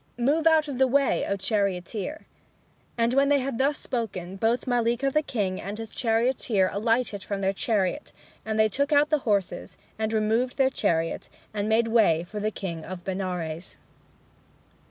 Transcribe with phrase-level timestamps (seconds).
[0.17, 2.25] Move out of the way, O charioteer!"
[2.97, 7.41] And when he had thus spoken, both Mallika the king and his charioteer alighted from
[7.41, 8.11] their chariot.
[8.43, 12.49] And they took out the horses, and removed their chariot, and made way for the
[12.49, 13.77] king of Benares!